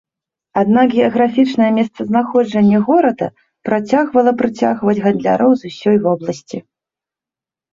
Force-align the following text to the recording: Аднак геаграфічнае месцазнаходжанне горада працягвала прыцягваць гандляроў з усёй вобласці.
Аднак 0.59 0.87
геаграфічнае 0.99 1.67
месцазнаходжанне 1.79 2.79
горада 2.87 3.27
працягвала 3.69 4.31
прыцягваць 4.41 4.99
гандляроў 5.05 5.51
з 5.61 5.75
усёй 5.75 5.97
вобласці. 6.07 6.57